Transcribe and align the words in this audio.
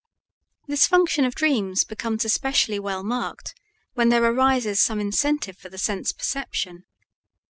This 0.67 0.87
function 0.87 1.25
of 1.25 1.35
dreams 1.35 1.83
becomes 1.83 2.25
especially 2.25 2.79
well 2.79 3.03
marked 3.03 3.53
when 3.93 4.09
there 4.09 4.25
arises 4.33 4.81
some 4.81 4.99
incentive 4.99 5.59
for 5.59 5.69
the 5.69 5.77
sense 5.77 6.11
perception. 6.11 6.85